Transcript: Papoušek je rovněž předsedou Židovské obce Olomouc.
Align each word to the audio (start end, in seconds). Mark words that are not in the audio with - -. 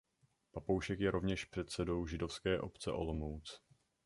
Papoušek 0.51 0.99
je 0.99 1.11
rovněž 1.11 1.45
předsedou 1.45 2.05
Židovské 2.05 2.59
obce 2.59 2.91
Olomouc. 2.91 3.59